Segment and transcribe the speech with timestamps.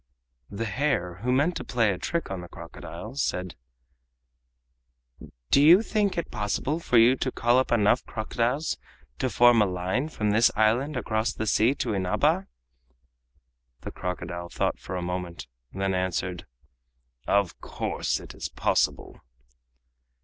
[0.49, 3.53] The hare, who meant to play a trick on the crocodile, said:
[5.51, 8.79] "Do you think it possible for you to call up enough crocodiles
[9.19, 12.47] to form a line from this island across the sea to Inaba?"
[13.81, 16.47] The crocodile thought for a moment and then answered:
[17.27, 19.21] "Of course, it is possible."